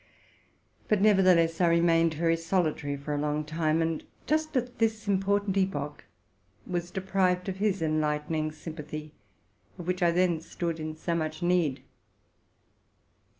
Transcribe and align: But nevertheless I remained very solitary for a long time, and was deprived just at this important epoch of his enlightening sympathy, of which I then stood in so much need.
But 0.87 0.99
nevertheless 0.99 1.61
I 1.61 1.67
remained 1.67 2.15
very 2.15 2.35
solitary 2.35 2.97
for 2.97 3.13
a 3.13 3.19
long 3.19 3.45
time, 3.45 3.83
and 3.83 4.01
was 4.27 4.47
deprived 4.47 4.53
just 4.55 4.57
at 4.57 4.79
this 4.79 5.07
important 5.07 5.55
epoch 5.57 6.05
of 6.67 7.57
his 7.57 7.83
enlightening 7.83 8.51
sympathy, 8.51 9.13
of 9.77 9.85
which 9.85 10.01
I 10.01 10.09
then 10.09 10.39
stood 10.41 10.79
in 10.79 10.95
so 10.95 11.13
much 11.13 11.43
need. 11.43 11.83